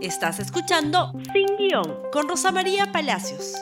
[0.00, 3.56] Estás escuchando Sin Guión con Rosa María Palacios.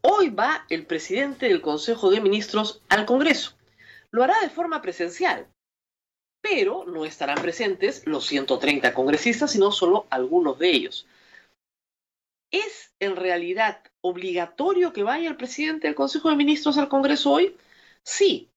[0.00, 3.56] Hoy va el presidente del Consejo de Ministros al Congreso.
[4.12, 5.48] Lo hará de forma presencial,
[6.40, 11.08] pero no estarán presentes los 130 congresistas, sino solo algunos de ellos.
[12.52, 17.56] ¿Es en realidad obligatorio que vaya el presidente del Consejo de Ministros al Congreso hoy?
[18.04, 18.50] Sí,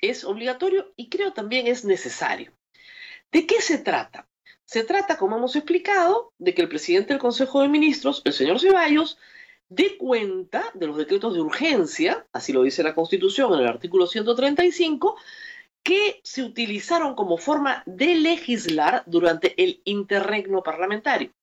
[0.00, 2.50] es obligatorio y creo también es necesario.
[3.30, 4.26] ¿De qué se trata?
[4.72, 8.58] Se trata, como hemos explicado, de que el presidente del Consejo de Ministros, el señor
[8.58, 9.18] Ceballos,
[9.68, 14.06] dé cuenta de los decretos de urgencia, así lo dice la Constitución en el artículo
[14.06, 15.16] 135,
[15.82, 21.34] que se utilizaron como forma de legislar durante el interregno parlamentario.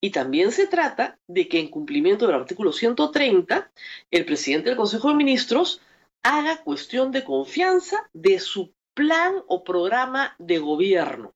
[0.00, 3.72] Y también se trata de que en cumplimiento del artículo 130,
[4.12, 5.80] el presidente del Consejo de Ministros
[6.22, 11.33] haga cuestión de confianza de su plan o programa de gobierno.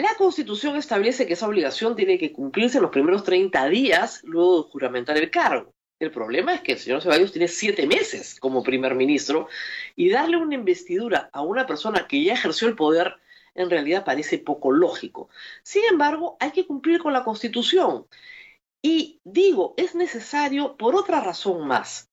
[0.00, 4.62] La Constitución establece que esa obligación tiene que cumplirse en los primeros 30 días luego
[4.62, 5.74] de juramentar el cargo.
[5.98, 9.48] El problema es que el señor Ceballos tiene siete meses como primer ministro
[9.96, 13.16] y darle una investidura a una persona que ya ejerció el poder
[13.54, 15.28] en realidad parece poco lógico.
[15.62, 18.06] Sin embargo, hay que cumplir con la Constitución.
[18.80, 22.08] Y digo, es necesario por otra razón más,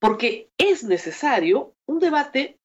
[0.00, 2.58] porque es necesario un debate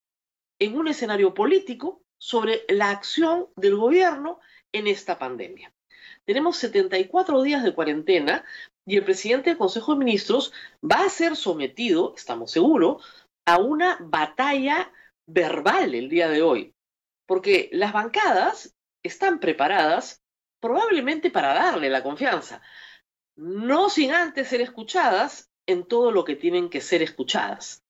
[0.58, 4.40] en un escenario político sobre la acción del gobierno
[4.76, 5.74] en esta pandemia.
[6.26, 8.44] Tenemos 74 días de cuarentena
[8.86, 10.52] y el presidente del Consejo de Ministros
[10.84, 13.04] va a ser sometido, estamos seguros,
[13.46, 14.92] a una batalla
[15.28, 16.74] verbal el día de hoy,
[17.26, 20.22] porque las bancadas están preparadas
[20.60, 22.62] probablemente para darle la confianza,
[23.38, 27.84] no sin antes ser escuchadas en todo lo que tienen que ser escuchadas.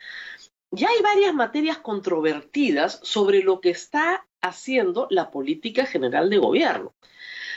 [0.71, 6.93] Ya hay varias materias controvertidas sobre lo que está haciendo la política general de gobierno.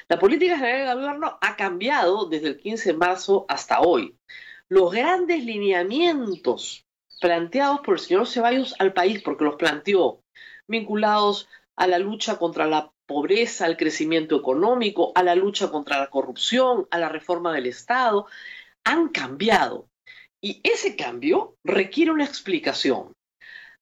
[0.08, 4.16] La política general de gobierno ha cambiado desde el 15 de marzo hasta hoy.
[4.68, 6.86] Los grandes lineamientos
[7.20, 10.22] planteados por el señor Ceballos al país, porque los planteó,
[10.66, 16.10] vinculados a la lucha contra la pobreza, al crecimiento económico, a la lucha contra la
[16.10, 18.26] corrupción, a la reforma del Estado,
[18.84, 19.88] han cambiado.
[20.40, 23.12] Y ese cambio requiere una explicación.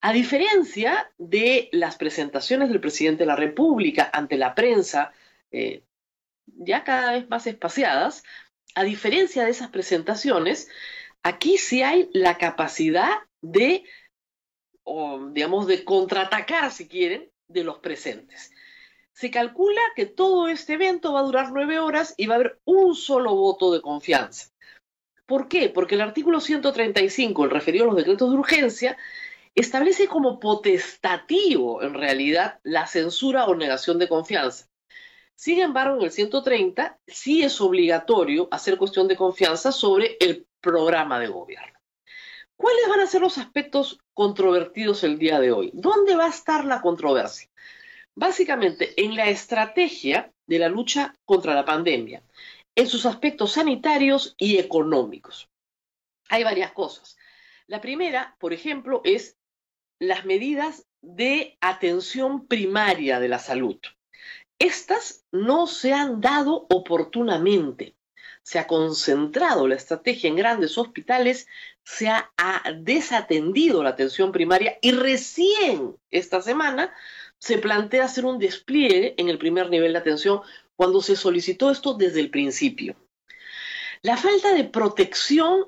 [0.01, 5.13] A diferencia de las presentaciones del presidente de la República ante la prensa,
[5.51, 5.83] eh,
[6.47, 8.23] ya cada vez más espaciadas,
[8.75, 10.69] a diferencia de esas presentaciones,
[11.23, 13.85] aquí sí hay la capacidad de,
[15.33, 18.53] digamos, de contraatacar, si quieren, de los presentes.
[19.13, 22.61] Se calcula que todo este evento va a durar nueve horas y va a haber
[22.65, 24.51] un solo voto de confianza.
[25.25, 25.71] ¿Por qué?
[25.71, 28.97] Porque el artículo 135, el referido a los decretos de urgencia,
[29.57, 34.69] establece como potestativo, en realidad, la censura o negación de confianza.
[35.35, 41.19] Sin embargo, en el 130 sí es obligatorio hacer cuestión de confianza sobre el programa
[41.19, 41.79] de gobierno.
[42.57, 45.71] ¿Cuáles van a ser los aspectos controvertidos el día de hoy?
[45.75, 47.51] ¿Dónde va a estar la controversia?
[48.15, 52.23] Básicamente, en la estrategia de la lucha contra la pandemia
[52.75, 55.51] en sus aspectos sanitarios y económicos.
[56.29, 57.17] Hay varias cosas.
[57.67, 59.37] La primera, por ejemplo, es
[59.99, 63.79] las medidas de atención primaria de la salud.
[64.59, 67.95] Estas no se han dado oportunamente.
[68.43, 71.47] Se ha concentrado la estrategia en grandes hospitales,
[71.85, 72.31] se ha,
[72.81, 76.95] desatendido la atención primaria y recién esta semana
[77.39, 80.41] se plantea hacer un despliegue en el primer nivel de atención
[80.75, 82.97] cuando se solicitó esto desde el principio.
[84.03, 85.67] La falta de protección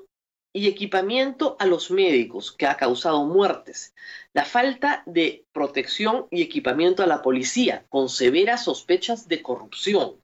[0.53, 3.93] y equipamiento a los médicos que ha causado muertes.
[4.33, 10.15] La falta de protección y equipamiento a la policía con severas sospechas de corrupción.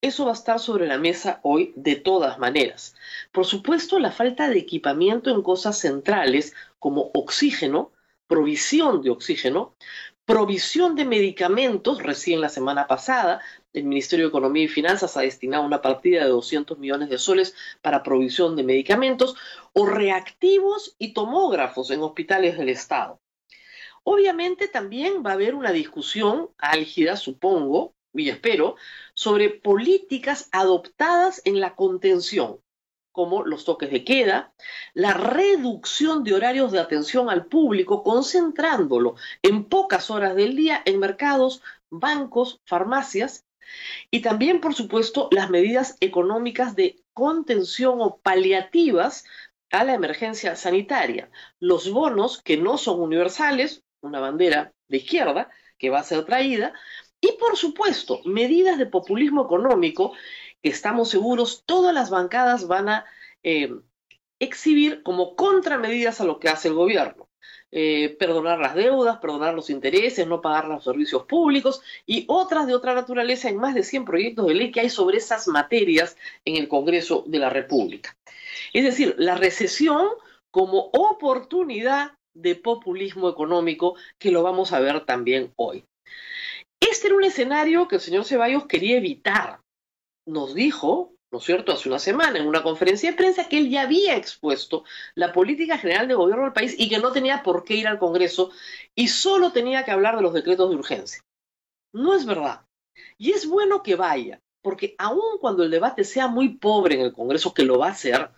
[0.00, 2.94] Eso va a estar sobre la mesa hoy de todas maneras.
[3.32, 7.90] Por supuesto, la falta de equipamiento en cosas centrales como oxígeno,
[8.26, 9.74] provisión de oxígeno,
[10.26, 13.40] provisión de medicamentos, recién la semana pasada,
[13.72, 17.54] el Ministerio de Economía y Finanzas ha destinado una partida de 200 millones de soles
[17.82, 19.36] para provisión de medicamentos
[19.72, 23.20] o reactivos y tomógrafos en hospitales del Estado.
[24.02, 28.76] Obviamente también va a haber una discusión álgida, supongo, y espero,
[29.14, 32.60] sobre políticas adoptadas en la contención,
[33.14, 34.52] como los toques de queda,
[34.92, 40.98] la reducción de horarios de atención al público, concentrándolo en pocas horas del día en
[40.98, 43.46] mercados, bancos, farmacias,
[44.10, 49.24] y también, por supuesto, las medidas económicas de contención o paliativas
[49.70, 51.30] a la emergencia sanitaria.
[51.60, 56.72] Los bonos, que no son universales, una bandera de izquierda que va a ser traída,
[57.20, 60.12] Y por supuesto, medidas de populismo económico
[60.64, 63.04] estamos seguros todas las bancadas van a
[63.42, 63.72] eh,
[64.40, 67.28] exhibir como contramedidas a lo que hace el gobierno.
[67.76, 72.74] Eh, perdonar las deudas, perdonar los intereses, no pagar los servicios públicos y otras de
[72.74, 76.56] otra naturaleza en más de 100 proyectos de ley que hay sobre esas materias en
[76.56, 78.16] el Congreso de la República.
[78.72, 80.06] Es decir, la recesión
[80.52, 85.84] como oportunidad de populismo económico que lo vamos a ver también hoy.
[86.78, 89.63] Este era un escenario que el señor Ceballos quería evitar.
[90.26, 93.68] Nos dijo, ¿no es cierto?, hace una semana en una conferencia de prensa que él
[93.68, 94.84] ya había expuesto
[95.14, 97.98] la política general de gobierno del país y que no tenía por qué ir al
[97.98, 98.50] Congreso
[98.94, 101.22] y solo tenía que hablar de los decretos de urgencia.
[101.92, 102.66] No es verdad.
[103.18, 107.12] Y es bueno que vaya, porque aun cuando el debate sea muy pobre en el
[107.12, 108.30] Congreso, que lo va a ser,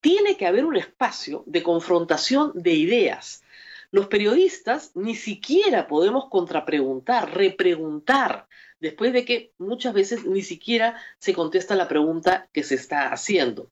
[0.00, 3.42] tiene que haber un espacio de confrontación de ideas.
[3.90, 8.46] Los periodistas ni siquiera podemos contrapreguntar, repreguntar,
[8.80, 13.70] después de que muchas veces ni siquiera se contesta la pregunta que se está haciendo.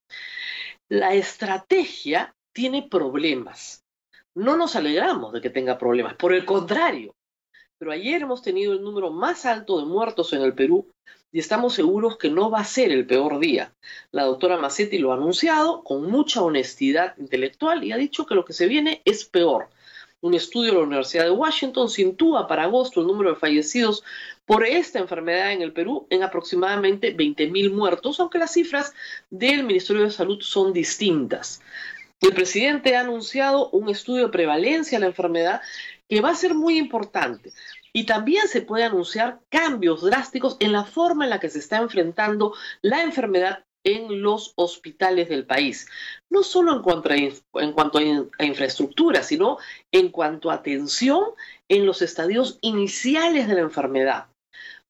[0.89, 3.85] La estrategia tiene problemas.
[4.35, 7.15] No nos alegramos de que tenga problemas, por el contrario.
[7.79, 10.89] Pero ayer hemos tenido el número más alto de muertos en el Perú
[11.31, 13.75] y estamos seguros que no va a ser el peor día.
[14.11, 18.45] La doctora Massetti lo ha anunciado con mucha honestidad intelectual y ha dicho que lo
[18.45, 19.69] que se viene es peor.
[20.27, 24.03] Un estudio de la Universidad de Washington sitúa para agosto el número de fallecidos
[24.45, 28.93] por esta enfermedad en el Perú en aproximadamente 20.000 muertos, aunque las cifras
[29.31, 31.63] del Ministerio de Salud son distintas.
[32.21, 35.61] El presidente ha anunciado un estudio de prevalencia de la enfermedad
[36.09, 37.53] que va a ser muy importante.
[37.93, 41.77] Y también se puede anunciar cambios drásticos en la forma en la que se está
[41.77, 42.53] enfrentando
[42.83, 45.89] la enfermedad en los hospitales del país.
[46.29, 49.59] No solo en cuanto, a, en cuanto a, infraestructura, sino
[49.93, 51.23] en cuanto a atención
[51.69, 54.27] en los estadios iniciales de la enfermedad.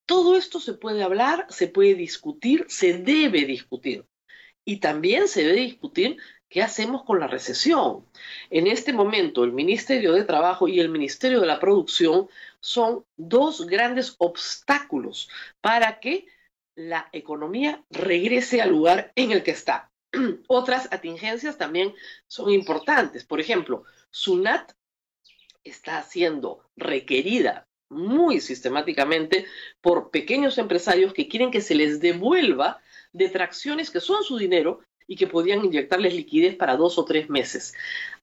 [0.08, 4.06] Todo esto se puede hablar, se puede discutir, se debe discutir.
[4.64, 6.16] Y también se debe discutir
[6.48, 8.06] ¿Qué hacemos con la recesión?
[8.50, 12.28] En este momento, el Ministerio de Trabajo y el Ministerio de la Producción
[12.60, 15.28] son dos grandes obstáculos
[15.60, 16.26] para que
[16.76, 19.90] la economía regrese al lugar en el que está.
[20.46, 21.94] Otras atingencias también
[22.28, 23.24] son importantes.
[23.24, 24.72] Por ejemplo, SUNAT
[25.64, 29.46] está siendo requerida muy sistemáticamente
[29.80, 32.80] por pequeños empresarios que quieren que se les devuelva
[33.12, 37.74] detracciones que son su dinero y que podían inyectarles liquidez para dos o tres meses.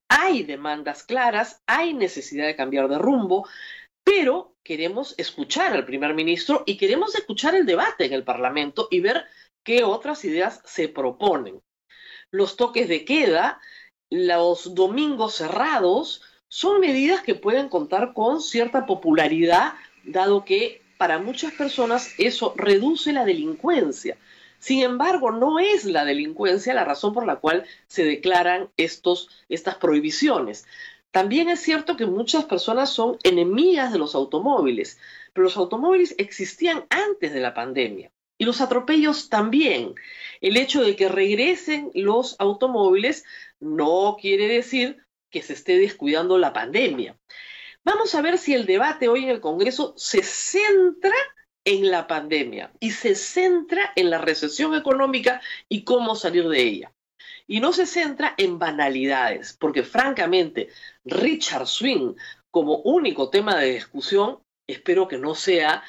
[0.09, 3.47] Hay demandas claras, hay necesidad de cambiar de rumbo,
[4.03, 8.99] pero queremos escuchar al primer ministro y queremos escuchar el debate en el Parlamento y
[8.99, 9.25] ver
[9.63, 11.61] qué otras ideas se proponen.
[12.31, 13.59] Los toques de queda,
[14.09, 19.73] los domingos cerrados, son medidas que pueden contar con cierta popularidad,
[20.03, 24.17] dado que para muchas personas eso reduce la delincuencia.
[24.59, 29.75] Sin embargo, no es la delincuencia la razón por la cual se declaran estos, estas
[29.75, 30.65] prohibiciones.
[31.13, 34.97] También es cierto que muchas personas son enemigas de los automóviles,
[35.31, 38.11] pero los automóviles existían antes de la pandemia.
[38.39, 39.93] Y los atropellos también.
[40.41, 43.25] El hecho de que regresen los automóviles
[43.59, 47.15] no quiere decir que se esté descuidando la pandemia.
[47.83, 51.13] Vamos a ver si el debate hoy en el Congreso se centra
[51.63, 56.93] en la pandemia y se centra en la recesión económica y cómo salir de ella.
[57.47, 60.69] Y no se centra en banalidades, porque francamente
[61.03, 62.15] Richard Swing
[62.51, 65.83] como único tema de discusión, espero que no sea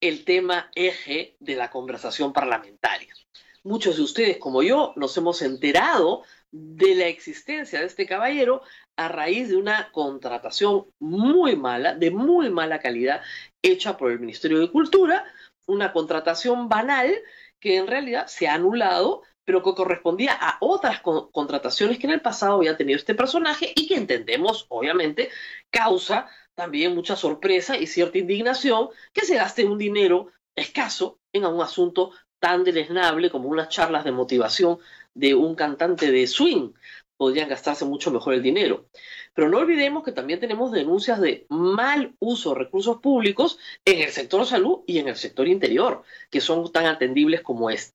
[0.00, 3.14] el tema eje de la conversación parlamentaria.
[3.62, 8.62] Muchos de ustedes, como yo, nos hemos enterado de la existencia de este caballero
[8.96, 13.22] a raíz de una contratación muy mala, de muy mala calidad,
[13.62, 15.24] hecha por el Ministerio de Cultura,
[15.66, 17.14] una contratación banal
[17.58, 22.20] que en realidad se ha anulado, pero que correspondía a otras contrataciones que en el
[22.20, 25.30] pasado había tenido este personaje y que entendemos, obviamente,
[25.70, 31.60] causa también mucha sorpresa y cierta indignación que se gaste un dinero escaso en un
[31.60, 34.78] asunto tan deleznable como unas charlas de motivación
[35.14, 36.72] de un cantante de swing
[37.16, 38.86] podrían gastarse mucho mejor el dinero.
[39.34, 44.10] Pero no olvidemos que también tenemos denuncias de mal uso de recursos públicos en el
[44.10, 47.94] sector salud y en el sector interior, que son tan atendibles como este.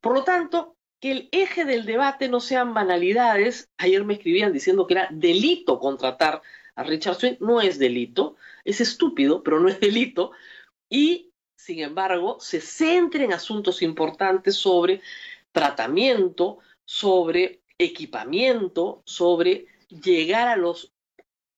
[0.00, 3.68] Por lo tanto, que el eje del debate no sean banalidades.
[3.76, 6.40] Ayer me escribían diciendo que era delito contratar
[6.76, 7.36] a Richard Swing.
[7.40, 10.30] No es delito, es estúpido, pero no es delito.
[10.88, 15.02] Y, sin embargo, se centre en asuntos importantes sobre
[15.52, 20.90] tratamiento, sobre equipamiento, sobre llegar a los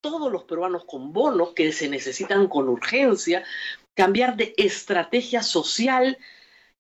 [0.01, 3.45] todos los peruanos con bonos que se necesitan con urgencia
[3.95, 6.19] cambiar de estrategia social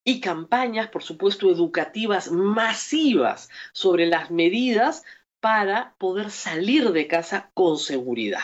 [0.06, 5.04] y campañas, por supuesto, educativas masivas sobre las medidas
[5.40, 8.42] para poder salir de casa con seguridad,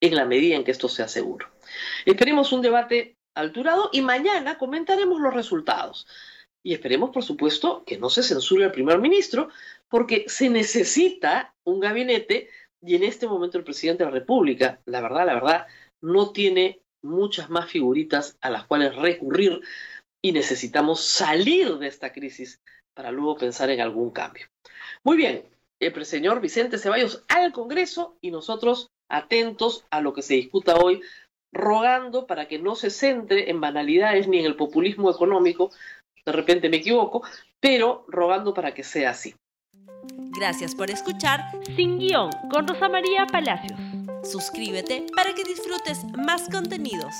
[0.00, 1.46] en la medida en que esto sea seguro.
[2.04, 6.08] Esperemos un debate alturado y mañana comentaremos los resultados.
[6.64, 9.50] Y esperemos, por supuesto, que no se censure al primer ministro,
[9.88, 12.48] porque se necesita un gabinete
[12.82, 15.66] y en este momento el presidente de la República, la verdad, la verdad,
[16.02, 19.60] no tiene muchas más figuritas a las cuales recurrir
[20.24, 22.58] y necesitamos salir de esta crisis
[22.94, 24.46] para luego pensar en algún cambio.
[25.02, 25.44] Muy bien,
[25.80, 31.02] el señor Vicente Ceballos al Congreso y nosotros atentos a lo que se discuta hoy,
[31.52, 35.70] rogando para que no se centre en banalidades ni en el populismo económico,
[36.24, 37.22] de repente me equivoco,
[37.60, 39.34] pero rogando para que sea así.
[40.38, 41.42] Gracias por escuchar
[41.76, 43.78] Sin Guión con Rosa María Palacios.
[44.22, 47.14] Suscríbete para que disfrutes más contenidos.